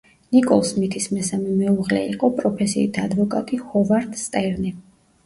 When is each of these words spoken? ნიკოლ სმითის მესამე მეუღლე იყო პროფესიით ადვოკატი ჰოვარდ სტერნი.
ნიკოლ 0.35 0.61
სმითის 0.67 1.03
მესამე 1.17 1.51
მეუღლე 1.57 2.01
იყო 2.13 2.29
პროფესიით 2.39 2.97
ადვოკატი 3.03 3.61
ჰოვარდ 3.67 4.19
სტერნი. 4.23 4.73